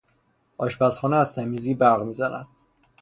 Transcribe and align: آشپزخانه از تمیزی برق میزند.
آشپزخانه 0.57 1.15
از 1.15 1.35
تمیزی 1.35 1.73
برق 1.73 2.01
میزند. 2.03 2.47